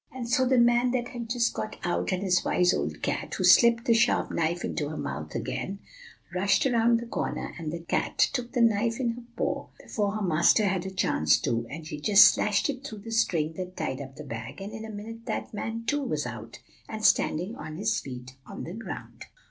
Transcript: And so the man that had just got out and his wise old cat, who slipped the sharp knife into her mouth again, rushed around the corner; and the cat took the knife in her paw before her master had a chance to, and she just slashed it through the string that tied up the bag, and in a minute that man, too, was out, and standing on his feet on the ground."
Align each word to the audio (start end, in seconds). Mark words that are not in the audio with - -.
And 0.11 0.27
so 0.27 0.47
the 0.47 0.57
man 0.57 0.89
that 0.93 1.09
had 1.09 1.29
just 1.29 1.53
got 1.53 1.77
out 1.83 2.11
and 2.11 2.23
his 2.23 2.43
wise 2.43 2.73
old 2.73 3.03
cat, 3.03 3.35
who 3.35 3.43
slipped 3.43 3.85
the 3.85 3.93
sharp 3.93 4.31
knife 4.31 4.65
into 4.65 4.89
her 4.89 4.97
mouth 4.97 5.35
again, 5.35 5.77
rushed 6.33 6.65
around 6.65 6.99
the 6.99 7.05
corner; 7.05 7.53
and 7.59 7.71
the 7.71 7.81
cat 7.81 8.17
took 8.17 8.51
the 8.53 8.63
knife 8.63 8.99
in 8.99 9.09
her 9.11 9.21
paw 9.35 9.67
before 9.79 10.13
her 10.13 10.23
master 10.23 10.65
had 10.65 10.87
a 10.87 10.89
chance 10.89 11.37
to, 11.41 11.67
and 11.69 11.85
she 11.85 11.99
just 12.01 12.33
slashed 12.33 12.67
it 12.67 12.83
through 12.83 12.97
the 13.03 13.11
string 13.11 13.53
that 13.57 13.77
tied 13.77 14.01
up 14.01 14.15
the 14.15 14.23
bag, 14.23 14.59
and 14.59 14.73
in 14.73 14.85
a 14.85 14.89
minute 14.89 15.27
that 15.27 15.53
man, 15.53 15.83
too, 15.85 16.01
was 16.01 16.25
out, 16.25 16.57
and 16.89 17.05
standing 17.05 17.55
on 17.55 17.77
his 17.77 17.99
feet 17.99 18.35
on 18.47 18.63
the 18.63 18.73
ground." 18.73 19.25